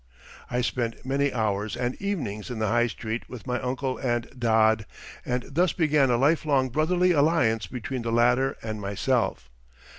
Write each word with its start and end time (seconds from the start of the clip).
I 0.49 0.61
spent 0.61 1.05
many 1.05 1.31
hours 1.31 1.77
and 1.77 1.93
evenings 2.01 2.49
in 2.49 2.57
the 2.57 2.69
High 2.69 2.87
Street 2.87 3.29
with 3.29 3.45
my 3.45 3.61
uncle 3.61 3.99
and 3.99 4.27
"Dod," 4.35 4.87
and 5.23 5.43
thus 5.43 5.73
began 5.73 6.09
a 6.09 6.17
lifelong 6.17 6.69
brotherly 6.69 7.11
alliance 7.11 7.67
between 7.67 8.01
the 8.01 8.11
latter 8.11 8.57
and 8.63 8.81
myself. 8.81 9.51